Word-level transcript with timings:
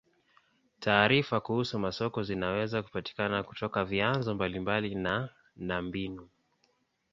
Taarifa 0.79 1.41
kuhusu 1.41 1.79
masoko 1.79 2.23
zinaweza 2.23 2.83
kupatikana 2.83 3.43
kutoka 3.43 3.85
vyanzo 3.85 4.35
mbalimbali 4.35 4.95
na 4.95 5.29
na 5.55 5.81
mbinu. 5.81 6.29